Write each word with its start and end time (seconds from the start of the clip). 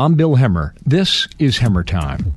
I'm 0.00 0.14
Bill 0.14 0.36
Hemmer. 0.36 0.72
This 0.82 1.28
is 1.38 1.58
Hemmer 1.58 1.86
Time. 1.86 2.32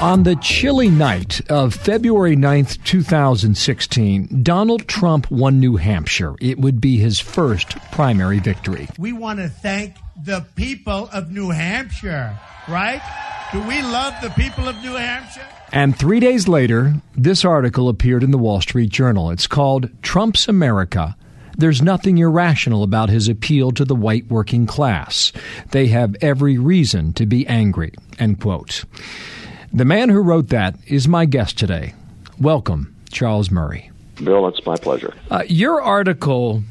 On 0.00 0.22
the 0.22 0.36
chilly 0.40 0.88
night 0.88 1.42
of 1.50 1.74
February 1.74 2.34
9th, 2.34 2.82
2016, 2.84 4.42
Donald 4.42 4.88
Trump 4.88 5.30
won 5.30 5.60
New 5.60 5.76
Hampshire. 5.76 6.34
It 6.40 6.58
would 6.60 6.80
be 6.80 6.96
his 6.96 7.20
first 7.20 7.76
primary 7.92 8.38
victory. 8.38 8.88
We 8.98 9.12
want 9.12 9.40
to 9.40 9.50
thank 9.50 9.96
the 10.16 10.46
people 10.56 11.10
of 11.12 11.30
New 11.30 11.50
Hampshire, 11.50 12.38
right? 12.66 13.02
Do 13.52 13.60
we 13.68 13.82
love 13.82 14.14
the 14.22 14.30
people 14.30 14.66
of 14.66 14.76
New 14.76 14.94
Hampshire? 14.94 15.46
And 15.72 15.94
three 15.94 16.20
days 16.20 16.48
later, 16.48 16.94
this 17.14 17.44
article 17.44 17.90
appeared 17.90 18.22
in 18.22 18.30
the 18.30 18.38
Wall 18.38 18.62
Street 18.62 18.88
Journal. 18.88 19.30
It's 19.30 19.46
called 19.46 19.90
Trump's 20.00 20.48
America. 20.48 21.18
There's 21.56 21.82
nothing 21.82 22.18
irrational 22.18 22.82
about 22.82 23.10
his 23.10 23.28
appeal 23.28 23.70
to 23.72 23.84
the 23.84 23.94
white 23.94 24.26
working 24.28 24.66
class. 24.66 25.32
They 25.70 25.86
have 25.88 26.16
every 26.20 26.58
reason 26.58 27.12
to 27.14 27.26
be 27.26 27.46
angry. 27.46 27.92
End 28.18 28.40
quote. 28.40 28.84
The 29.72 29.84
man 29.84 30.08
who 30.08 30.20
wrote 30.20 30.48
that 30.48 30.76
is 30.86 31.08
my 31.08 31.24
guest 31.24 31.58
today. 31.58 31.94
Welcome, 32.40 32.94
Charles 33.10 33.50
Murray. 33.50 33.90
Bill, 34.22 34.46
it's 34.48 34.64
my 34.64 34.76
pleasure. 34.76 35.12
Uh, 35.30 35.42
your 35.48 35.82
article 35.82 36.62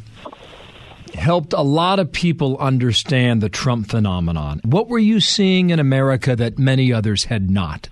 helped 1.14 1.54
a 1.54 1.62
lot 1.62 2.00
of 2.00 2.12
people 2.12 2.58
understand 2.58 3.42
the 3.42 3.50
Trump 3.50 3.90
phenomenon. 3.90 4.62
What 4.64 4.88
were 4.88 5.00
you 5.00 5.20
seeing 5.20 5.70
in 5.70 5.80
America 5.80 6.36
that 6.36 6.58
many 6.58 6.92
others 6.92 7.26
had 7.26 7.50
not? 7.50 7.90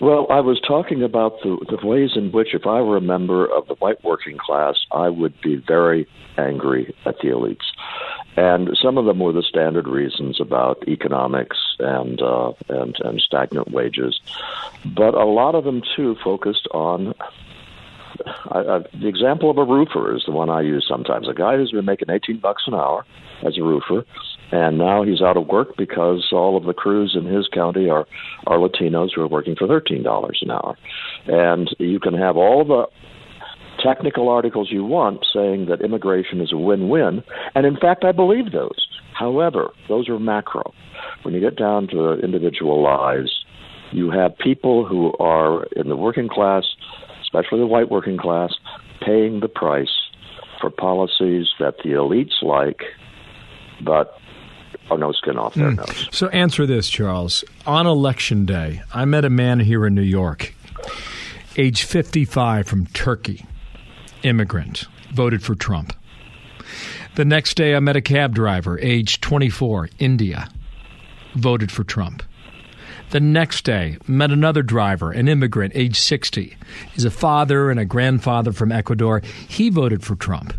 Well, 0.00 0.26
I 0.30 0.40
was 0.40 0.60
talking 0.60 1.02
about 1.02 1.40
the, 1.42 1.56
the 1.68 1.86
ways 1.86 2.10
in 2.14 2.32
which, 2.32 2.54
if 2.54 2.66
I 2.66 2.80
were 2.82 2.98
a 2.98 3.02
member 3.02 3.46
of 3.46 3.66
the 3.66 3.74
white 3.74 4.02
working 4.04 4.36
class, 4.36 4.74
I 4.92 5.08
would 5.08 5.40
be 5.40 5.56
very 5.56 6.06
angry 6.36 6.94
at 7.06 7.18
the 7.18 7.28
elites. 7.28 7.64
And 8.36 8.76
some 8.80 8.98
of 8.98 9.06
them 9.06 9.18
were 9.18 9.32
the 9.32 9.42
standard 9.42 9.88
reasons 9.88 10.40
about 10.40 10.86
economics 10.86 11.58
and 11.78 12.20
uh, 12.22 12.52
and 12.68 12.96
and 13.00 13.20
stagnant 13.20 13.70
wages, 13.70 14.20
but 14.84 15.14
a 15.14 15.24
lot 15.24 15.54
of 15.54 15.64
them 15.64 15.82
too 15.96 16.16
focused 16.22 16.68
on. 16.72 17.14
I, 18.50 18.58
I, 18.58 18.78
the 19.00 19.08
example 19.08 19.50
of 19.50 19.58
a 19.58 19.64
roofer 19.64 20.14
is 20.14 20.24
the 20.26 20.32
one 20.32 20.50
I 20.50 20.62
use 20.62 20.86
sometimes. 20.88 21.28
A 21.28 21.34
guy 21.34 21.56
who's 21.56 21.72
been 21.72 21.84
making 21.84 22.10
eighteen 22.10 22.40
bucks 22.40 22.64
an 22.66 22.74
hour 22.74 23.04
as 23.46 23.56
a 23.58 23.62
roofer, 23.62 24.04
and 24.52 24.78
now 24.78 25.02
he's 25.02 25.22
out 25.22 25.36
of 25.36 25.46
work 25.46 25.76
because 25.76 26.28
all 26.32 26.56
of 26.56 26.64
the 26.64 26.72
crews 26.72 27.16
in 27.18 27.24
his 27.26 27.48
county 27.48 27.88
are 27.88 28.06
are 28.46 28.58
Latinos 28.58 29.10
who 29.14 29.22
are 29.22 29.28
working 29.28 29.56
for 29.56 29.66
thirteen 29.66 30.02
dollars 30.02 30.40
an 30.42 30.50
hour, 30.50 30.76
and 31.26 31.70
you 31.78 32.00
can 32.00 32.14
have 32.14 32.36
all 32.36 32.64
the 32.64 32.86
technical 33.82 34.28
articles 34.28 34.68
you 34.70 34.84
want 34.84 35.24
saying 35.32 35.66
that 35.66 35.80
immigration 35.80 36.40
is 36.40 36.52
a 36.52 36.56
win-win, 36.56 37.22
and 37.54 37.64
in 37.64 37.76
fact 37.76 38.04
I 38.04 38.12
believe 38.12 38.52
those. 38.52 38.86
However, 39.18 39.70
those 39.88 40.08
are 40.08 40.18
macro. 40.18 40.72
When 41.22 41.34
you 41.34 41.40
get 41.40 41.56
down 41.56 41.88
to 41.88 42.14
individual 42.20 42.82
lives, 42.82 43.44
you 43.92 44.10
have 44.10 44.36
people 44.36 44.86
who 44.86 45.12
are 45.18 45.64
in 45.76 45.88
the 45.88 45.96
working 45.96 46.28
class, 46.28 46.64
especially 47.32 47.60
the 47.60 47.66
white 47.66 47.90
working 47.90 48.18
class, 48.18 48.52
paying 49.00 49.40
the 49.40 49.48
price 49.48 49.88
for 50.60 50.68
policies 50.68 51.46
that 51.60 51.76
the 51.78 51.90
elites 51.90 52.42
like, 52.42 52.82
but 53.80 54.18
are 54.90 54.98
no 54.98 55.12
skin 55.12 55.38
off 55.38 55.54
their 55.54 55.70
mm. 55.70 55.76
nose. 55.76 56.08
So 56.10 56.28
answer 56.28 56.66
this, 56.66 56.88
Charles. 56.88 57.44
On 57.66 57.86
election 57.86 58.46
day, 58.46 58.82
I 58.92 59.04
met 59.04 59.24
a 59.24 59.30
man 59.30 59.60
here 59.60 59.86
in 59.86 59.94
New 59.94 60.02
York, 60.02 60.54
age 61.56 61.84
55 61.84 62.66
from 62.66 62.86
Turkey, 62.86 63.46
immigrant, 64.24 64.86
voted 65.12 65.42
for 65.42 65.54
Trump. 65.54 65.92
The 67.14 67.24
next 67.24 67.54
day, 67.54 67.76
I 67.76 67.80
met 67.80 67.96
a 67.96 68.00
cab 68.00 68.34
driver, 68.34 68.78
age 68.80 69.20
24, 69.20 69.90
India, 69.98 70.48
voted 71.34 71.70
for 71.70 71.84
Trump. 71.84 72.22
The 73.10 73.18
next 73.20 73.64
day, 73.64 73.98
met 74.06 74.30
another 74.30 74.62
driver, 74.62 75.10
an 75.10 75.26
immigrant, 75.26 75.72
age 75.74 75.98
60. 75.98 76.56
He's 76.92 77.04
a 77.04 77.10
father 77.10 77.68
and 77.68 77.80
a 77.80 77.84
grandfather 77.84 78.52
from 78.52 78.70
Ecuador. 78.70 79.20
He 79.48 79.68
voted 79.68 80.04
for 80.04 80.14
Trump. 80.14 80.54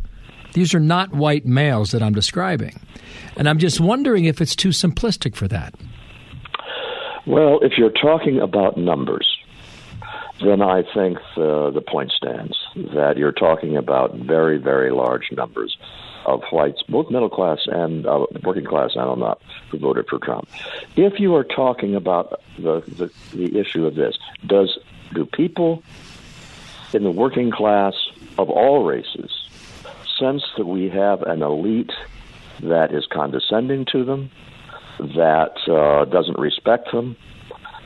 These 0.52 0.74
are 0.74 0.80
not 0.82 1.14
white 1.14 1.46
males 1.46 1.92
that 1.92 2.04
I'm 2.04 2.14
describing. 2.14 2.78
And 3.38 3.48
I'm 3.48 3.58
just 3.58 3.80
wondering 3.80 4.26
if 4.26 4.42
it's 4.42 4.54
too 4.54 4.70
simplistic 4.70 5.34
for 5.34 5.48
that. 5.48 5.76
Well, 7.26 7.60
if 7.62 7.78
you're 7.78 7.90
talking 7.90 8.42
about 8.42 8.78
numbers, 8.78 9.28
then 10.44 10.62
I 10.62 10.82
think 10.94 11.20
the, 11.38 11.72
the 11.74 11.82
point 11.82 12.12
stands 12.12 12.58
that 12.94 13.16
you're 13.16 13.32
talking 13.32 13.78
about 13.78 14.14
very, 14.16 14.58
very 14.58 14.92
large 14.92 15.32
numbers 15.32 15.78
of 16.26 16.42
whites, 16.52 16.84
both 16.88 17.10
middle 17.10 17.30
class 17.30 17.60
and 17.68 18.06
uh, 18.06 18.26
working 18.44 18.66
class, 18.66 18.92
I 18.98 19.04
don't 19.06 19.20
know, 19.20 19.38
who 19.70 19.80
voted 19.80 20.08
for 20.08 20.20
Trump. 20.20 20.48
If 20.96 21.20
you 21.20 21.36
are 21.36 21.44
talking 21.44 21.96
about 21.96 22.42
the, 22.58 22.82
the, 22.88 23.12
the 23.36 23.60
issue 23.60 23.86
of 23.86 23.96
this, 23.96 24.18
does 24.46 24.78
do 25.14 25.26
people 25.26 25.84
in 26.94 27.04
the 27.04 27.12
working 27.12 27.52
class 27.52 27.94
of 28.38 28.50
all 28.50 28.84
races 28.84 29.32
sense 30.20 30.44
that 30.58 30.66
we 30.66 30.90
have 30.90 31.24
an 31.24 31.42
elite 31.42 31.92
that 32.62 32.94
is 32.94 33.08
condescending 33.12 33.86
to 33.92 34.06
them, 34.06 34.30
that 35.00 35.56
uh, 35.68 36.06
doesn't 36.06 36.38
respect 36.38 36.92
them, 36.92 37.16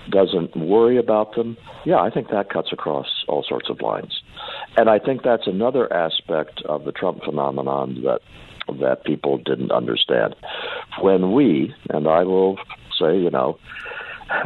doesn't 0.09 0.55
worry 0.55 0.97
about 0.97 1.35
them, 1.35 1.57
yeah, 1.85 1.99
I 1.99 2.09
think 2.09 2.29
that 2.29 2.49
cuts 2.49 2.73
across 2.73 3.07
all 3.27 3.43
sorts 3.43 3.69
of 3.69 3.81
lines. 3.81 4.21
And 4.77 4.89
I 4.89 4.99
think 4.99 5.23
that's 5.23 5.47
another 5.47 5.91
aspect 5.91 6.61
of 6.65 6.85
the 6.85 6.91
Trump 6.91 7.23
phenomenon 7.23 8.01
that 8.03 8.21
that 8.79 9.03
people 9.03 9.37
didn't 9.37 9.71
understand. 9.71 10.35
When 10.99 11.33
we, 11.33 11.73
and 11.91 12.07
I 12.07 12.23
will 12.23 12.57
say, 12.99 13.15
you 13.17 13.29
know, 13.29 13.59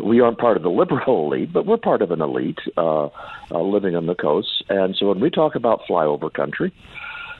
we 0.03 0.19
aren't 0.19 0.37
part 0.37 0.57
of 0.57 0.63
the 0.63 0.69
liberal 0.69 1.25
elite, 1.33 1.53
but 1.53 1.65
we're 1.65 1.77
part 1.77 2.01
of 2.01 2.11
an 2.11 2.21
elite 2.21 2.59
uh, 2.75 3.05
uh, 3.51 3.61
living 3.61 3.95
on 3.95 4.07
the 4.07 4.15
coast. 4.15 4.63
And 4.69 4.95
so 4.95 5.07
when 5.07 5.19
we 5.19 5.29
talk 5.29 5.55
about 5.55 5.81
flyover 5.89 6.31
country, 6.31 6.73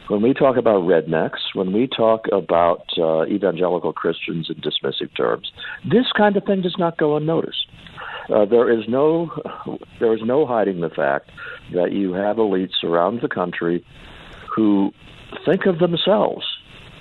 when 0.10 0.22
we 0.24 0.34
talk 0.34 0.58
about 0.58 0.84
rednecks, 0.84 1.40
when 1.54 1.72
we 1.72 1.88
talk 1.88 2.26
about 2.32 2.84
uh, 2.98 3.26
evangelical 3.26 3.94
Christians 3.94 4.50
in 4.50 4.56
dismissive 4.56 5.16
terms, 5.16 5.52
this 5.86 6.12
kind 6.18 6.36
of 6.36 6.44
thing 6.44 6.62
does 6.62 6.76
not 6.78 6.98
go 6.98 7.16
unnoticed. 7.16 7.68
Uh, 8.34 8.46
there 8.46 8.72
is 8.72 8.88
no 8.88 9.32
there 10.00 10.14
is 10.14 10.22
no 10.24 10.46
hiding 10.46 10.82
the 10.82 10.90
fact 10.90 11.32
that 11.74 11.92
you 11.92 12.14
have 12.14 12.38
elites 12.38 12.84
around 12.84 13.22
the 13.22 13.28
country 13.28 13.86
who 14.56 14.92
think 15.46 15.66
of 15.66 15.80
themselves 15.80 16.46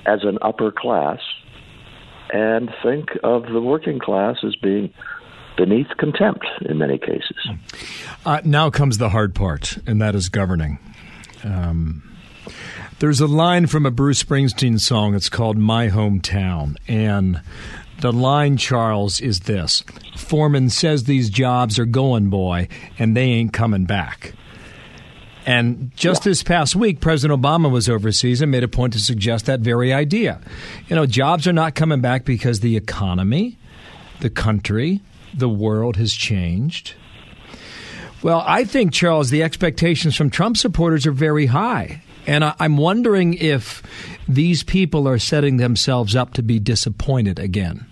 as 0.07 0.21
an 0.23 0.39
upper 0.43 0.71
class 0.71 1.19
and 2.31 2.71
think 2.83 3.09
of 3.23 3.45
the 3.45 3.61
working 3.61 3.99
class 3.99 4.37
as 4.45 4.55
being 4.57 4.93
beneath 5.57 5.89
contempt 5.99 6.47
in 6.63 6.79
many 6.79 6.99
cases. 6.99 7.49
Uh, 8.25 8.41
now 8.45 8.71
comes 8.71 8.99
the 8.99 9.09
hard 9.09 9.35
part, 9.35 9.79
and 9.87 10.01
that 10.01 10.15
is 10.15 10.29
governing. 10.29 10.79
Um, 11.43 12.08
there's 12.98 13.20
a 13.20 13.26
line 13.26 13.66
from 13.66 13.86
a 13.86 13.91
Bruce 13.91 14.22
Springsteen 14.22 14.81
song. 14.81 15.14
It's 15.14 15.28
called 15.28 15.56
My 15.56 15.88
Hometown. 15.88 16.76
And 16.86 17.41
the 18.00 18.12
line, 18.12 18.56
Charles, 18.56 19.20
is 19.20 19.41
this 19.41 19.82
Foreman 20.16 20.70
says 20.70 21.04
these 21.04 21.31
jobs 21.31 21.78
are 21.78 21.86
going, 21.86 22.31
boy, 22.31 22.69
and 22.98 23.16
they 23.16 23.25
ain't 23.25 23.53
coming 23.53 23.84
back. 23.84 24.34
And 25.47 25.92
just 25.97 26.25
yeah. 26.26 26.31
this 26.31 26.42
past 26.42 26.76
week, 26.76 27.00
President 27.00 27.41
Obama 27.41 27.70
was 27.70 27.88
overseas 27.88 28.42
and 28.42 28.50
made 28.50 28.65
a 28.65 28.69
point 28.69 28.92
to 28.92 28.98
suggest 28.98 29.47
that 29.47 29.60
very 29.60 29.94
idea. 29.94 30.41
You 30.88 30.97
know, 30.97 31.06
jobs 31.06 31.47
are 31.47 31.54
not 31.54 31.75
coming 31.75 32.03
back 32.03 32.26
because 32.26 32.60
the 32.60 32.76
economy, 32.76 33.56
the 34.20 34.28
country, 34.28 35.00
the 35.32 35.48
world 35.48 35.97
has 35.97 36.12
changed. 36.12 36.94
Well, 38.23 38.43
I 38.47 38.65
think, 38.65 38.93
Charles, 38.93 39.31
the 39.31 39.43
expectations 39.43 40.17
from 40.17 40.31
Trump 40.31 40.56
supporters 40.56 41.06
are 41.06 41.12
very 41.12 41.47
high. 41.47 42.03
And 42.27 42.45
I, 42.45 42.55
am 42.61 42.77
wondering 42.77 43.34
if 43.34 43.83
these 44.29 44.62
people 44.62 45.09
are 45.09 45.19
setting 45.19 45.56
themselves 45.56 46.15
up 46.15 46.34
to 46.34 46.43
be 46.43 46.59
disappointed 46.59 47.39
again. 47.39 47.87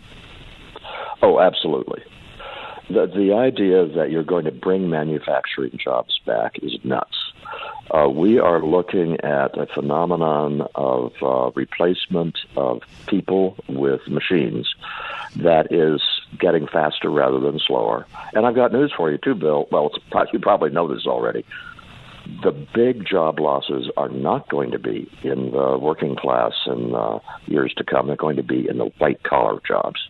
Oh, 1.23 1.41
absolutely. 1.41 2.03
The, 2.91 3.06
the 3.06 3.33
idea 3.33 3.87
that 3.97 4.11
you're 4.11 4.23
going 4.23 4.45
to 4.45 4.53
bring 4.53 4.91
manufacturing 4.91 5.79
jobs 5.83 6.21
back 6.27 6.56
is 6.62 6.79
nuts. 6.85 7.17
Uh, 7.91 8.09
we 8.09 8.39
are 8.39 8.62
looking 8.62 9.19
at 9.21 9.56
a 9.56 9.67
phenomenon 9.73 10.67
of 10.75 11.12
uh, 11.23 11.50
replacement 11.55 12.37
of 12.56 12.83
people 13.06 13.56
with 13.69 14.00
machines 14.09 14.69
that 15.37 15.73
is 15.73 16.02
getting 16.38 16.67
faster 16.67 17.11
rather 17.11 17.40
than 17.40 17.58
slower. 17.58 18.06
And 18.34 18.46
I've 18.46 18.55
got 18.55 18.73
news 18.73 18.93
for 18.96 19.11
you 19.11 19.19
too, 19.19 19.34
Bill. 19.34 19.67
Well, 19.70 19.90
you 20.32 20.38
probably 20.38 20.70
know 20.70 20.93
this 20.93 21.06
already 21.06 21.44
the 22.43 22.50
big 22.75 23.06
job 23.06 23.38
losses 23.38 23.90
are 23.96 24.08
not 24.08 24.49
going 24.49 24.70
to 24.73 24.78
be 24.78 25.08
in 25.23 25.52
the 25.52 25.78
working 25.81 26.17
class 26.17 26.52
in 26.67 26.94
uh, 26.94 27.19
years 27.46 27.73
to 27.76 27.84
come. 27.84 28.06
They're 28.06 28.17
going 28.17 28.37
to 28.37 28.43
be 28.43 28.69
in 28.69 28.78
the 28.78 28.87
white 28.99 29.23
collar 29.23 29.61
jobs 29.67 30.00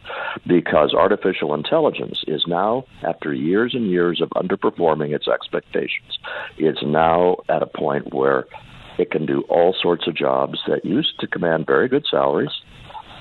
because 0.47 0.95
artificial 0.95 1.55
intelligence 1.55 2.23
is 2.27 2.45
now, 2.47 2.85
after 3.03 3.33
years 3.33 3.75
and 3.75 3.91
years 3.91 4.21
of 4.21 4.31
underperforming 4.31 5.15
its 5.15 5.29
expectations, 5.29 6.19
it's 6.59 6.83
now 6.83 7.37
at 7.49 7.63
a 7.63 7.67
point 7.67 8.15
where 8.15 8.47
it 8.99 9.11
can 9.11 9.27
do 9.27 9.43
all 9.43 9.75
sorts 9.81 10.07
of 10.07 10.15
jobs 10.15 10.59
that 10.67 10.85
used 10.85 11.21
to 11.21 11.27
command 11.27 11.67
very 11.67 11.89
good 11.89 12.07
salaries 12.11 12.63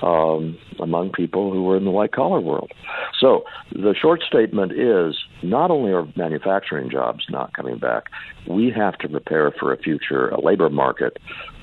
um, 0.02 0.58
among 0.80 1.10
people 1.12 1.52
who 1.52 1.64
were 1.64 1.76
in 1.76 1.84
the 1.84 1.90
white 1.90 2.12
collar 2.12 2.40
world. 2.40 2.72
So 3.18 3.44
the 3.72 3.94
short 4.00 4.22
statement 4.22 4.72
is 4.72 5.14
not 5.42 5.70
only 5.70 5.92
are 5.92 6.06
manufacturing 6.16 6.90
jobs 6.90 7.24
not 7.30 7.52
coming 7.54 7.78
back, 7.78 8.10
we 8.46 8.70
have 8.70 8.96
to 8.98 9.08
prepare 9.08 9.50
for 9.52 9.72
a 9.72 9.78
future, 9.78 10.28
a 10.28 10.40
labor 10.40 10.70
market 10.70 11.18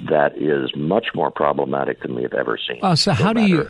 that 0.09 0.37
is 0.37 0.71
much 0.75 1.07
more 1.15 1.31
problematic 1.31 2.01
than 2.01 2.15
we 2.15 2.23
have 2.23 2.33
ever 2.33 2.57
seen. 2.57 2.79
Uh, 2.81 2.95
so, 2.95 3.11
no 3.11 3.15
how 3.15 3.33
do 3.33 3.41
you? 3.41 3.67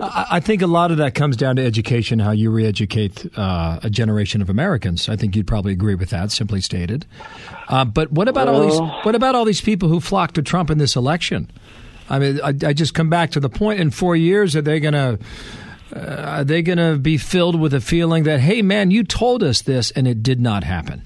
I, 0.00 0.26
I, 0.32 0.40
think 0.40 0.62
a 0.62 0.66
lot 0.66 0.90
of 0.90 0.98
that 0.98 1.14
comes 1.14 1.36
down 1.36 1.56
to 1.56 1.64
education, 1.64 2.18
how 2.18 2.32
you 2.32 2.50
re 2.50 2.66
educate 2.66 3.26
uh, 3.36 3.80
a 3.82 3.90
generation 3.90 4.42
of 4.42 4.50
Americans. 4.50 5.08
I 5.08 5.16
think 5.16 5.36
you'd 5.36 5.46
probably 5.46 5.72
agree 5.72 5.94
with 5.94 6.10
that, 6.10 6.30
simply 6.30 6.60
stated. 6.60 7.06
Uh, 7.68 7.84
but 7.84 8.12
what 8.12 8.28
about 8.28 8.48
well, 8.48 8.62
all 8.62 8.68
these? 8.68 9.04
What 9.04 9.14
about 9.14 9.34
all 9.34 9.44
these 9.44 9.60
people 9.60 9.88
who 9.88 10.00
flocked 10.00 10.34
to 10.34 10.42
Trump 10.42 10.70
in 10.70 10.78
this 10.78 10.96
election? 10.96 11.50
I 12.10 12.18
mean, 12.18 12.40
I, 12.42 12.48
I 12.48 12.72
just 12.72 12.92
come 12.92 13.08
back 13.08 13.30
to 13.32 13.40
the 13.40 13.48
point. 13.48 13.80
In 13.80 13.90
four 13.90 14.16
years, 14.16 14.56
are 14.56 14.62
they 14.62 14.80
going 14.80 14.94
to? 14.94 15.18
Uh, 15.94 15.98
are 15.98 16.44
they 16.44 16.62
going 16.62 16.78
to 16.78 16.96
be 16.98 17.16
filled 17.16 17.58
with 17.58 17.74
a 17.74 17.80
feeling 17.80 18.22
that, 18.22 18.38
hey, 18.38 18.62
man, 18.62 18.92
you 18.92 19.02
told 19.02 19.42
us 19.42 19.62
this 19.62 19.90
and 19.90 20.06
it 20.06 20.22
did 20.22 20.40
not 20.40 20.62
happen? 20.62 21.02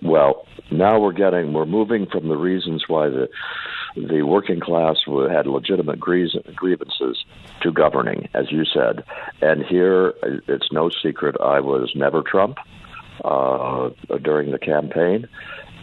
Well, 0.00 0.46
now 0.70 1.00
we're 1.00 1.12
getting 1.12 1.52
we're 1.52 1.66
moving 1.66 2.06
from 2.06 2.28
the 2.28 2.36
reasons 2.36 2.84
why 2.88 3.08
the 3.08 3.28
the 3.94 4.22
working 4.22 4.60
class 4.60 4.96
had 5.30 5.46
legitimate 5.46 6.00
grievances 6.00 7.24
to 7.60 7.72
governing, 7.72 8.28
as 8.34 8.50
you 8.50 8.64
said. 8.64 9.04
And 9.42 9.64
here, 9.64 10.14
it's 10.48 10.72
no 10.72 10.88
secret 11.02 11.36
I 11.40 11.60
was 11.60 11.92
never 11.94 12.22
Trump 12.22 12.56
uh, 13.24 13.90
during 14.22 14.50
the 14.50 14.58
campaign 14.58 15.28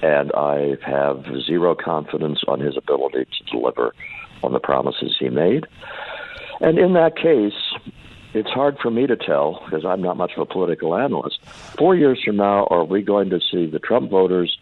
and 0.01 0.31
I 0.33 0.77
have 0.85 1.25
zero 1.45 1.75
confidence 1.75 2.41
on 2.47 2.59
his 2.59 2.77
ability 2.77 3.25
to 3.25 3.43
deliver 3.51 3.93
on 4.43 4.53
the 4.53 4.59
promises 4.59 5.17
he 5.19 5.29
made. 5.29 5.67
And 6.61 6.77
in 6.77 6.93
that 6.93 7.15
case, 7.15 7.53
it's 8.33 8.49
hard 8.49 8.77
for 8.79 8.91
me 8.91 9.07
to 9.07 9.15
tell 9.15 9.61
because 9.65 9.85
I'm 9.85 10.01
not 10.01 10.17
much 10.17 10.31
of 10.35 10.41
a 10.41 10.45
political 10.45 10.95
analyst. 10.95 11.43
Four 11.77 11.95
years 11.95 12.21
from 12.23 12.37
now, 12.37 12.67
are 12.69 12.83
we 12.83 13.01
going 13.01 13.29
to 13.31 13.39
see 13.39 13.65
the 13.65 13.79
Trump 13.79 14.09
voters 14.09 14.57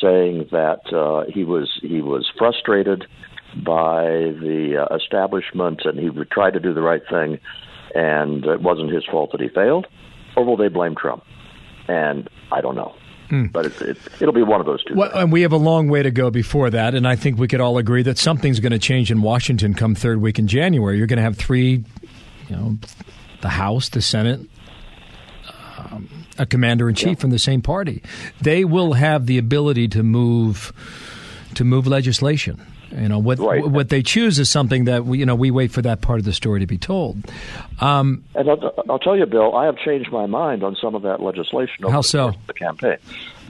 saying 0.00 0.48
that 0.52 0.92
uh, 0.92 1.30
he 1.32 1.44
was 1.44 1.78
he 1.82 2.00
was 2.00 2.30
frustrated 2.36 3.06
by 3.56 4.04
the 4.04 4.86
uh, 4.88 4.94
establishment 4.94 5.82
and 5.84 5.98
he 5.98 6.10
tried 6.30 6.52
to 6.52 6.60
do 6.60 6.74
the 6.74 6.82
right 6.82 7.02
thing, 7.08 7.38
and 7.94 8.44
it 8.44 8.60
wasn't 8.60 8.92
his 8.92 9.04
fault 9.06 9.32
that 9.32 9.40
he 9.40 9.48
failed, 9.48 9.86
or 10.36 10.44
will 10.44 10.56
they 10.56 10.68
blame 10.68 10.94
Trump? 10.94 11.24
And 11.88 12.28
I 12.52 12.60
don't 12.60 12.76
know. 12.76 12.94
Mm. 13.30 13.52
But 13.52 13.66
it, 13.66 13.82
it, 13.82 13.98
it'll 14.20 14.34
be 14.34 14.42
one 14.42 14.60
of 14.60 14.66
those 14.66 14.82
two. 14.84 14.94
Well, 14.94 15.10
and 15.12 15.30
we 15.30 15.42
have 15.42 15.52
a 15.52 15.58
long 15.58 15.88
way 15.88 16.02
to 16.02 16.10
go 16.10 16.30
before 16.30 16.70
that, 16.70 16.94
and 16.94 17.06
I 17.06 17.16
think 17.16 17.38
we 17.38 17.48
could 17.48 17.60
all 17.60 17.78
agree 17.78 18.02
that 18.02 18.18
something's 18.18 18.60
going 18.60 18.72
to 18.72 18.78
change 18.78 19.10
in 19.10 19.20
Washington 19.20 19.74
come 19.74 19.94
third 19.94 20.20
week 20.20 20.38
in 20.38 20.46
January. 20.46 20.96
You're 20.96 21.06
going 21.06 21.18
to 21.18 21.22
have 21.22 21.36
three, 21.36 21.84
you 22.48 22.56
know, 22.56 22.78
the 23.42 23.50
House, 23.50 23.90
the 23.90 24.00
Senate, 24.00 24.40
um, 25.78 26.08
a 26.38 26.46
commander 26.46 26.88
in 26.88 26.94
chief 26.94 27.08
yeah. 27.08 27.14
from 27.16 27.30
the 27.30 27.38
same 27.38 27.60
party. 27.60 28.02
They 28.40 28.64
will 28.64 28.94
have 28.94 29.26
the 29.26 29.38
ability 29.38 29.88
to 29.88 30.02
move 30.02 30.72
to 31.54 31.64
move 31.64 31.86
legislation. 31.86 32.64
You 32.90 33.08
know 33.08 33.18
what 33.18 33.38
right. 33.38 33.66
what 33.66 33.90
they 33.90 34.02
choose 34.02 34.38
is 34.38 34.48
something 34.48 34.84
that 34.84 35.04
we 35.04 35.18
you 35.18 35.26
know 35.26 35.34
we 35.34 35.50
wait 35.50 35.70
for 35.70 35.82
that 35.82 36.00
part 36.00 36.18
of 36.18 36.24
the 36.24 36.32
story 36.32 36.60
to 36.60 36.66
be 36.66 36.78
told. 36.78 37.18
Um, 37.80 38.24
and 38.34 38.48
I'll, 38.48 38.74
I'll, 38.88 38.98
tell 38.98 39.16
you, 39.16 39.26
Bill, 39.26 39.54
I 39.54 39.66
have 39.66 39.76
changed 39.76 40.10
my 40.10 40.26
mind 40.26 40.62
on 40.62 40.76
some 40.80 40.94
of 40.94 41.02
that 41.02 41.20
legislation 41.20 41.84
over 41.84 41.92
how 41.92 42.00
so? 42.00 42.32
the 42.46 42.54
campaign. 42.54 42.96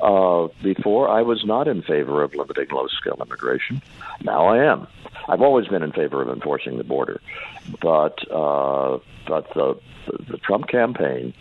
Uh, 0.00 0.48
before, 0.62 1.08
I 1.08 1.22
was 1.22 1.44
not 1.44 1.68
in 1.68 1.82
favor 1.82 2.22
of 2.22 2.34
limiting 2.34 2.66
low 2.70 2.86
skill 2.88 3.16
immigration. 3.20 3.82
Now 4.22 4.46
I 4.46 4.64
am. 4.64 4.86
I've 5.28 5.42
always 5.42 5.68
been 5.68 5.82
in 5.82 5.92
favor 5.92 6.22
of 6.22 6.28
enforcing 6.28 6.78
the 6.78 6.84
border, 6.84 7.20
but 7.80 8.18
uh, 8.32 8.98
but 9.26 9.52
the, 9.54 9.78
the 10.06 10.32
the 10.32 10.38
Trump 10.38 10.68
campaign 10.68 11.32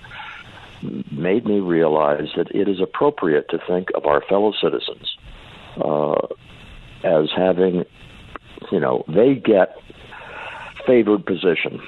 made 1.12 1.46
me 1.46 1.60
realize 1.60 2.30
that 2.36 2.52
it 2.52 2.68
is 2.68 2.80
appropriate 2.80 3.50
to 3.50 3.60
think 3.68 3.90
of 3.96 4.06
our 4.06 4.22
fellow 4.22 4.54
citizens. 4.62 5.18
Uh, 5.78 6.16
as 7.18 7.30
having, 7.36 7.86
you 8.72 8.80
know, 8.80 9.04
they 9.08 9.36
get 9.36 9.76
favored 10.86 11.26
position 11.26 11.82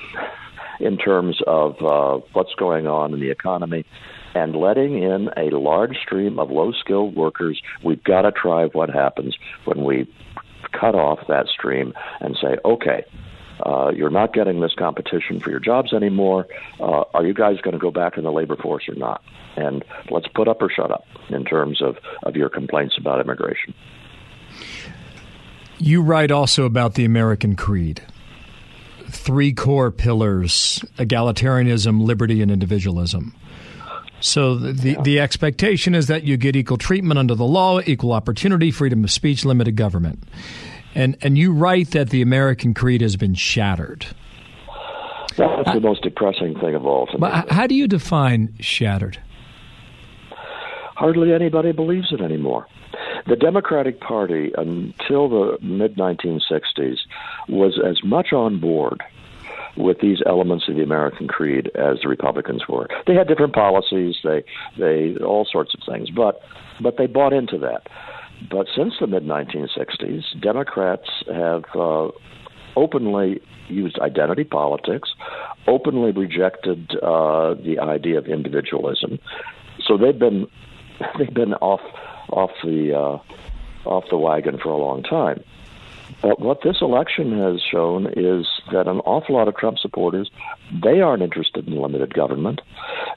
in 0.80 0.98
terms 0.98 1.42
of 1.46 1.82
uh, 1.82 2.20
what's 2.34 2.54
going 2.56 2.88
on 2.88 3.14
in 3.14 3.20
the 3.20 3.30
economy 3.30 3.86
and 4.36 4.56
letting 4.56 5.02
in 5.02 5.30
a 5.36 5.50
large 5.56 5.98
stream 5.98 6.40
of 6.40 6.50
low 6.50 6.72
skilled 6.72 7.16
workers. 7.16 7.62
We've 7.84 8.04
got 8.04 8.22
to 8.22 8.32
try 8.32 8.66
what 8.66 8.90
happens 8.90 9.38
when 9.66 9.84
we 9.84 10.08
cut 10.72 10.96
off 10.96 11.20
that 11.28 11.48
stream 11.48 11.94
and 12.20 12.38
say, 12.42 12.58
okay, 12.64 13.06
uh, 13.66 13.92
you're 13.94 14.10
not 14.10 14.34
getting 14.34 14.62
this 14.62 14.74
competition 14.74 15.40
for 15.40 15.50
your 15.50 15.60
jobs 15.60 15.94
anymore. 15.94 16.48
Uh, 16.80 17.04
are 17.14 17.26
you 17.26 17.34
guys 17.34 17.60
going 17.62 17.74
to 17.74 17.80
go 17.80 17.92
back 17.92 18.18
in 18.18 18.24
the 18.24 18.32
labor 18.32 18.56
force 18.56 18.88
or 18.88 18.96
not? 18.96 19.22
And 19.58 19.84
let's 20.10 20.28
put 20.28 20.48
up 20.48 20.62
or 20.62 20.70
shut 20.70 20.92
up 20.92 21.06
in 21.30 21.44
terms 21.44 21.82
of, 21.82 21.98
of 22.24 22.36
your 22.36 22.50
complaints 22.50 22.98
about 22.98 23.20
immigration. 23.20 23.74
You 25.80 26.02
write 26.02 26.32
also 26.32 26.66
about 26.66 26.96
the 26.96 27.06
American 27.06 27.56
creed. 27.56 28.02
Three 29.08 29.54
core 29.54 29.92
pillars 29.92 30.84
egalitarianism, 30.98 32.02
liberty, 32.04 32.42
and 32.42 32.52
individualism. 32.52 33.34
So 34.22 34.56
the, 34.56 34.98
the 35.02 35.20
expectation 35.20 35.96
is 35.96 36.08
that 36.08 36.24
you 36.24 36.36
get 36.36 36.56
equal 36.56 36.78
treatment 36.78 37.18
under 37.18 37.36
the 37.36 37.46
law, 37.46 37.80
equal 37.86 38.12
opportunity, 38.12 38.70
freedom 38.70 39.04
of 39.04 39.12
speech, 39.12 39.46
limited 39.46 39.76
government. 39.78 40.24
And 40.94 41.18
and 41.22 41.38
you 41.38 41.54
write 41.54 41.92
that 41.92 42.10
the 42.10 42.22
American 42.22 42.74
creed 42.74 43.02
has 43.02 43.16
been 43.16 43.34
shattered. 43.34 44.06
That's 45.38 45.72
the 45.74 45.80
most 45.80 46.02
depressing 46.02 46.60
thing 46.60 46.76
of 46.76 46.86
all. 46.86 47.08
But 47.18 47.50
how 47.50 47.68
do 47.68 47.76
you 47.76 47.88
define 47.88 48.54
shattered? 48.60 49.20
Hardly 51.00 51.32
anybody 51.32 51.72
believes 51.72 52.12
it 52.12 52.20
anymore. 52.20 52.68
The 53.26 53.38
Democratic 53.38 54.02
Party, 54.02 54.52
until 54.58 55.30
the 55.30 55.58
mid 55.62 55.96
1960s, 55.96 56.98
was 57.48 57.80
as 57.80 58.04
much 58.04 58.34
on 58.34 58.60
board 58.60 59.02
with 59.78 60.02
these 60.02 60.18
elements 60.26 60.68
of 60.68 60.76
the 60.76 60.84
American 60.84 61.30
creed 61.30 61.72
as 61.74 62.00
the 62.02 62.10
Republicans 62.10 62.68
were. 62.68 62.90
They 63.08 63.14
had 63.14 63.30
different 63.30 63.54
policies, 63.54 64.18
they 64.26 64.44
they 64.78 65.16
all 65.24 65.48
sorts 65.50 65.74
of 65.74 65.80
things, 65.90 66.10
but 66.10 66.42
but 66.82 66.98
they 66.98 67.08
bought 67.08 67.32
into 67.32 67.58
that. 67.60 67.88
But 68.52 68.68
since 68.76 68.96
the 69.00 69.08
mid 69.08 69.24
1960s, 69.24 70.42
Democrats 70.42 71.10
have 71.34 71.64
uh, 71.76 72.10
openly 72.76 73.42
used 73.70 73.98
identity 74.00 74.44
politics, 74.44 75.12
openly 75.66 76.12
rejected 76.12 76.92
uh, 77.02 77.54
the 77.54 77.78
idea 77.80 78.18
of 78.18 78.26
individualism. 78.26 79.18
So 79.88 79.98
they've 79.98 80.20
been 80.20 80.46
they've 81.18 81.34
been 81.34 81.54
off 81.56 81.82
off 82.30 82.52
the 82.64 82.94
uh, 82.94 83.90
off 83.90 84.06
the 84.10 84.18
wagon 84.18 84.60
for 84.60 84.70
a 84.70 84.78
long 84.78 85.04
time. 85.04 85.44
But 86.22 86.40
what 86.40 86.64
this 86.64 86.78
election 86.82 87.38
has 87.38 87.62
shown 87.62 88.08
is 88.18 88.46
that 88.72 88.88
an 88.88 89.00
awful 89.02 89.36
lot 89.36 89.48
of 89.48 89.56
Trump 89.56 89.78
supporters 89.78 90.30
they 90.84 91.02
aren't 91.02 91.24
interested 91.24 91.68
in 91.68 91.80
limited 91.80 92.14
government. 92.14 92.62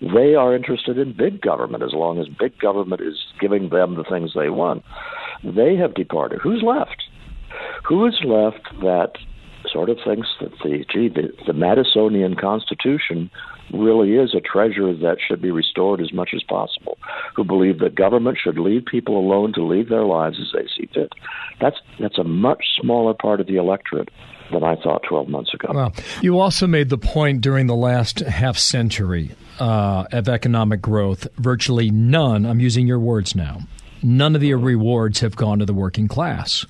They 0.01 0.35
are 0.35 0.55
interested 0.55 0.99
in 0.99 1.13
big 1.13 1.41
government 1.41 1.83
as 1.83 1.93
long 1.93 2.19
as 2.19 2.29
big 2.29 2.59
government 2.59 3.01
is 3.01 3.19
giving 3.41 3.71
them 3.71 3.95
the 3.95 4.05
things 4.05 4.33
they 4.35 4.51
want. 4.51 4.85
They 5.43 5.77
have 5.77 5.95
departed. 5.95 6.41
Who's 6.41 6.63
left? 6.63 7.03
Who 7.85 8.07
is 8.07 8.19
left 8.25 8.63
that 8.81 9.13
sort 9.71 9.91
of 9.91 9.99
thinks 10.05 10.29
that 10.41 10.53
the 10.63 10.85
gee 10.91 11.09
the, 11.09 11.33
the 11.47 11.53
Madisonian 11.53 12.39
Constitution 12.41 13.31
really 13.73 14.17
is 14.17 14.35
a 14.35 14.41
treasure 14.41 14.93
that 14.95 15.17
should 15.27 15.41
be 15.41 15.51
restored 15.51 16.01
as 16.01 16.13
much 16.13 16.31
as 16.35 16.43
possible, 16.43 16.99
who 17.35 17.45
believe 17.45 17.79
that 17.79 17.95
government 17.95 18.39
should 18.43 18.59
leave 18.59 18.85
people 18.85 19.19
alone 19.19 19.53
to 19.55 19.63
lead 19.63 19.89
their 19.89 20.05
lives 20.05 20.39
as 20.41 20.53
they 20.53 20.69
see 20.77 20.89
fit. 20.93 21.13
That's 21.61 21.77
that's 21.99 22.19
a 22.19 22.25
much 22.25 22.65
smaller 22.81 23.15
part 23.15 23.41
of 23.41 23.47
the 23.47 23.57
electorate 23.57 24.11
than 24.53 24.63
I 24.63 24.77
thought 24.77 25.03
12 25.09 25.29
months 25.29 25.55
ago. 25.55 25.93
You 26.21 26.39
also 26.39 26.67
made 26.67 26.91
the 26.91 26.99
point 26.99 27.41
during 27.41 27.67
the 27.67 27.75
last 27.75 28.21
half 28.21 28.59
century 28.59 29.31
uh, 29.59 30.05
of 30.13 30.29
economic 30.29 30.83
growth, 30.83 31.27
virtually 31.39 31.91
none, 31.91 32.45
I'm 32.45 32.61
using 32.61 32.87
your 32.87 32.99
words 32.99 33.35
now, 33.35 33.61
none 34.03 34.35
of 34.35 34.41
the 34.41 34.55
rewards 34.55 35.21
have 35.21 35.37
gone 35.37 35.59
to 35.61 35.65
the 35.65 35.73
working 35.73 36.07
class. 36.07 36.67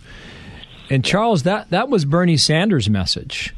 And 0.90 1.04
Charles, 1.04 1.44
that, 1.44 1.70
that 1.70 1.88
was 1.88 2.04
Bernie 2.04 2.36
Sanders' 2.36 2.90
message. 2.90 3.54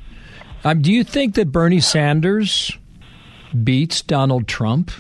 Um, 0.63 0.83
do 0.83 0.93
you 0.93 1.05
think 1.05 1.35
that 1.35 1.53
Bernie 1.53 1.81
Sanders 1.81 2.73
beats 3.63 4.01
Donald 4.03 4.49
Trump 4.49 4.91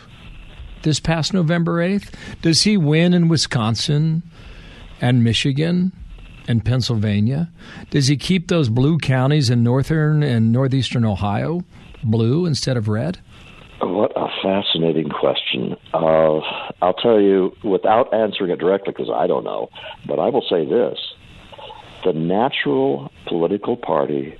this 0.82 1.00
past 1.00 1.32
November 1.32 1.76
8th? 1.76 2.12
Does 2.42 2.62
he 2.62 2.76
win 2.76 3.14
in 3.14 3.28
Wisconsin 3.28 4.22
and 5.00 5.24
Michigan 5.24 5.92
and 6.46 6.64
Pennsylvania? 6.64 7.50
Does 7.90 8.08
he 8.08 8.16
keep 8.16 8.48
those 8.48 8.68
blue 8.68 8.98
counties 8.98 9.50
in 9.50 9.62
northern 9.62 10.22
and 10.22 10.52
northeastern 10.52 11.04
Ohio 11.04 11.62
blue 12.02 12.46
instead 12.46 12.76
of 12.76 12.88
red? 12.88 13.18
What 13.80 14.12
a 14.16 14.28
fascinating 14.42 15.08
question. 15.08 15.76
Uh, 15.92 16.40
I'll 16.82 16.94
tell 16.94 17.20
you 17.20 17.56
without 17.64 18.12
answering 18.14 18.50
it 18.50 18.58
directly 18.58 18.92
because 18.92 19.10
I 19.12 19.26
don't 19.26 19.44
know, 19.44 19.68
but 20.06 20.18
I 20.18 20.28
will 20.28 20.44
say 20.48 20.64
this 20.64 20.98
the 22.04 22.12
natural 22.12 23.10
political 23.26 23.76
party 23.76 24.36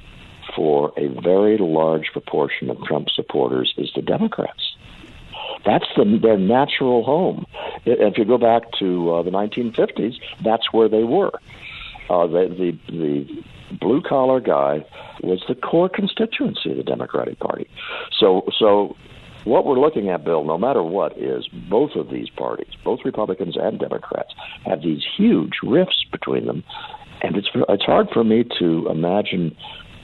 for 0.55 0.93
a 0.97 1.09
very 1.21 1.59
large 1.59 2.11
proportion 2.13 2.71
of 2.71 2.83
Trump 2.85 3.09
supporters 3.11 3.75
is 3.77 3.91
the 3.95 4.03
Democrats. 4.03 4.77
That's 5.65 5.87
the, 5.97 6.19
their 6.21 6.39
natural 6.39 7.03
home. 7.03 7.47
If 7.85 8.19
you 8.19 8.25
go 8.25 8.39
back 8.39 8.63
to 8.79 9.15
uh, 9.15 9.23
the 9.23 9.31
1950s, 9.31 10.15
that's 10.45 10.73
where 10.73 10.89
they 10.89 11.05
were. 11.05 11.33
Uh, 12.11 12.27
the, 12.27 12.79
the, 12.89 12.93
the 12.93 13.77
blue 13.81 14.03
collar 14.03 14.41
guy 14.41 14.85
was 15.23 15.43
the 15.49 15.55
core 15.55 15.89
constituency 15.89 16.71
of 16.71 16.77
the 16.77 16.83
Democratic 16.83 17.39
Party. 17.39 17.69
So, 18.19 18.47
so 18.59 18.97
what 19.45 19.65
we're 19.65 19.79
looking 19.79 20.09
at, 20.09 20.25
Bill, 20.25 20.45
no 20.45 20.59
matter 20.59 20.83
what, 20.83 21.17
is 21.19 21.47
both 21.49 21.93
of 21.97 22.11
these 22.11 22.29
parties, 22.31 22.73
both 22.85 23.01
Republicans 23.05 23.57
and 23.59 23.79
Democrats, 23.79 24.35
have 24.65 24.83
these 24.83 25.03
huge 25.17 25.53
rifts 25.63 26.05
between 26.11 26.47
them, 26.47 26.65
and 27.25 27.37
it's 27.37 27.49
it's 27.69 27.85
hard 27.85 28.09
for 28.13 28.23
me 28.23 28.45
to 28.59 28.87
imagine 28.91 29.57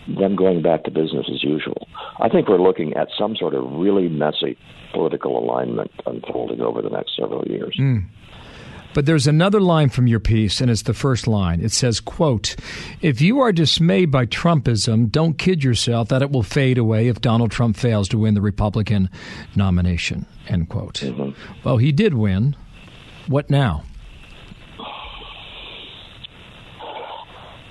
them 0.08 0.34
going 0.34 0.62
back 0.62 0.84
to 0.84 0.90
business 0.90 1.26
as 1.32 1.44
usual. 1.44 1.86
I 2.18 2.28
think 2.28 2.48
we're 2.48 2.60
looking 2.60 2.94
at 2.94 3.08
some 3.16 3.36
sort 3.36 3.54
of 3.54 3.70
really 3.72 4.08
messy 4.08 4.56
political 4.92 5.38
alignment 5.38 5.90
unfolding 6.06 6.60
over 6.60 6.82
the 6.82 6.88
next 6.88 7.16
several 7.16 7.46
years. 7.46 7.76
Mm. 7.78 8.06
But 8.92 9.06
there's 9.06 9.28
another 9.28 9.60
line 9.60 9.88
from 9.88 10.08
your 10.08 10.18
piece, 10.18 10.60
and 10.60 10.68
it's 10.68 10.82
the 10.82 10.94
first 10.94 11.28
line. 11.28 11.60
It 11.60 11.70
says, 11.70 12.00
quote, 12.00 12.56
If 13.00 13.20
you 13.20 13.38
are 13.38 13.52
dismayed 13.52 14.10
by 14.10 14.26
Trumpism, 14.26 15.12
don't 15.12 15.38
kid 15.38 15.62
yourself 15.62 16.08
that 16.08 16.22
it 16.22 16.32
will 16.32 16.42
fade 16.42 16.76
away 16.76 17.06
if 17.06 17.20
Donald 17.20 17.52
Trump 17.52 17.76
fails 17.76 18.08
to 18.08 18.18
win 18.18 18.34
the 18.34 18.40
Republican 18.40 19.08
nomination, 19.54 20.26
end 20.48 20.70
quote. 20.70 20.94
Mm-hmm. 20.94 21.38
Well, 21.62 21.76
he 21.76 21.92
did 21.92 22.14
win. 22.14 22.56
What 23.28 23.48
now? 23.48 23.84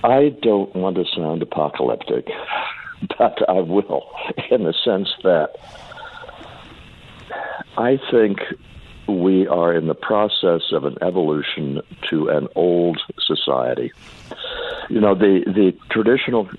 I 0.03 0.29
don't 0.41 0.73
want 0.75 0.95
to 0.95 1.05
sound 1.15 1.41
apocalyptic, 1.41 2.27
but 3.17 3.37
I 3.49 3.59
will, 3.61 4.09
in 4.49 4.63
the 4.63 4.73
sense 4.83 5.09
that 5.23 5.55
I 7.77 7.99
think 8.11 8.39
we 9.07 9.47
are 9.47 9.73
in 9.73 9.87
the 9.87 9.95
process 9.95 10.71
of 10.71 10.85
an 10.85 10.97
evolution 11.01 11.81
to 12.09 12.29
an 12.29 12.47
old 12.55 13.01
society. 13.19 13.91
You 14.89 15.01
know, 15.01 15.15
the, 15.15 15.43
the 15.45 15.75
traditional 15.89 16.49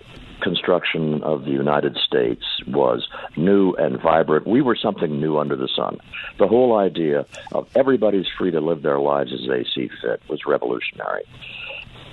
construction 0.41 1.23
of 1.23 1.45
the 1.45 1.51
United 1.51 1.97
States 1.99 2.43
was 2.67 3.07
new 3.37 3.73
and 3.75 4.01
vibrant. 4.01 4.47
We 4.47 4.63
were 4.63 4.77
something 4.77 5.21
new 5.21 5.39
under 5.39 5.57
the 5.57 5.69
sun. 5.69 5.99
The 6.39 6.49
whole 6.49 6.77
idea 6.77 7.27
of 7.53 7.69
everybody's 7.77 8.27
free 8.39 8.51
to 8.51 8.61
live 8.61 8.83
their 8.83 8.99
lives 8.99 9.33
as 9.33 9.47
they 9.49 9.65
see 9.65 9.91
fit 10.01 10.23
was 10.29 10.47
revolutionary. 10.47 11.25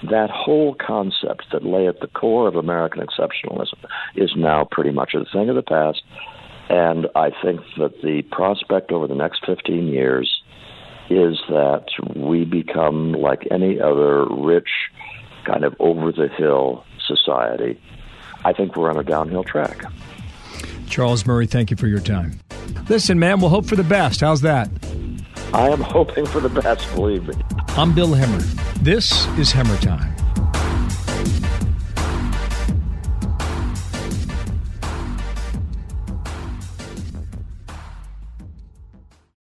That 0.04 0.30
whole 0.30 0.76
concept 0.76 1.46
that 1.52 1.64
lay 1.64 1.88
at 1.88 2.00
the 2.02 2.08
core 2.08 2.48
of 2.48 2.56
American 2.56 3.06
exceptionalism 3.06 3.84
is 4.16 4.32
now 4.36 4.68
pretty 4.70 4.92
much 4.92 5.14
a 5.14 5.26
thing 5.32 5.50
of 5.50 5.56
the 5.56 5.64
past 5.64 6.04
and 6.70 7.08
I 7.16 7.32
think 7.42 7.62
that 7.78 8.02
the 8.02 8.24
prospect 8.24 8.92
over 8.92 9.08
the 9.08 9.16
next 9.16 9.46
15 9.46 9.88
years 9.88 10.42
is 11.10 11.40
that 11.50 11.86
we 12.16 12.44
become 12.44 13.14
like 13.14 13.48
any 13.50 13.80
other 13.80 14.26
rich, 14.26 14.70
kind 15.46 15.64
of 15.64 15.76
over 15.80 16.12
the 16.12 16.28
hill 16.28 16.84
society. 17.08 17.80
I 18.44 18.52
think 18.52 18.76
we're 18.76 18.90
on 18.90 18.98
a 18.98 19.04
downhill 19.04 19.46
track. 19.46 19.86
Charles 20.88 21.26
Murray, 21.26 21.48
thank 21.48 21.72
you 21.72 21.78
for 21.78 21.88
your 21.88 22.00
time. 22.00 22.40
Listen, 22.90 23.18
man, 23.18 23.40
we'll 23.40 23.50
hope 23.50 23.66
for 23.66 23.76
the 23.76 23.84
best. 23.84 24.22
How's 24.22 24.42
that? 24.42 24.70
I 25.54 25.70
am 25.70 25.82
hoping 25.82 26.26
for 26.26 26.42
the 26.42 26.50
best, 26.50 26.94
believe 26.94 27.26
me. 27.28 27.36
I'm 27.78 27.94
Bill 27.94 28.16
Hemmer. 28.16 28.42
This 28.82 29.28
is 29.38 29.52
Hemmer 29.52 29.80
Time. 29.80 30.17